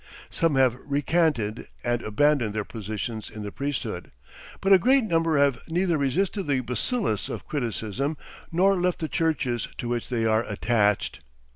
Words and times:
Some 0.31 0.55
have 0.55 0.77
recanted 0.83 1.67
and 1.83 2.01
abandoned 2.01 2.55
their 2.55 2.63
positions 2.65 3.29
in 3.29 3.43
the 3.43 3.51
priesthood. 3.51 4.09
But 4.59 4.73
a 4.73 4.79
great 4.79 5.03
number 5.03 5.37
have 5.37 5.59
neither 5.69 5.95
resisted 5.95 6.47
the 6.47 6.61
bacillus 6.61 7.29
of 7.29 7.45
criticism 7.45 8.17
nor 8.51 8.81
left 8.81 8.97
the 8.97 9.07
churches 9.07 9.67
to 9.77 9.87
which 9.89 10.09
they 10.09 10.25
are 10.25 10.43
attached. 10.45 11.19